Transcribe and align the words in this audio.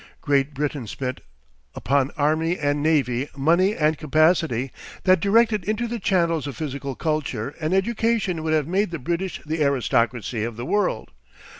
Great 0.19 0.55
Britain 0.55 0.87
spent 0.87 1.21
upon 1.75 2.09
army 2.17 2.57
and 2.57 2.81
navy 2.81 3.29
money 3.37 3.75
and 3.75 3.99
capacity, 3.99 4.71
that 5.03 5.19
directed 5.19 5.63
into 5.63 5.87
the 5.87 5.99
channels 5.99 6.47
of 6.47 6.57
physical 6.57 6.95
culture 6.95 7.53
and 7.61 7.71
education 7.71 8.41
would 8.41 8.51
have 8.53 8.67
made 8.67 8.89
the 8.89 8.97
British 8.97 9.43
the 9.45 9.61
aristocracy 9.61 10.43
of 10.43 10.57
the 10.57 10.65
world. 10.65 11.11